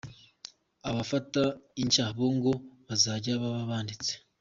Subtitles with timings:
[0.89, 1.43] Abafata
[1.81, 2.51] inshya bo ngo
[2.87, 4.11] bazajya baba banditse.